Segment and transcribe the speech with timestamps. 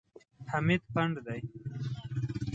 [0.51, 1.41] حمید پنډ دی.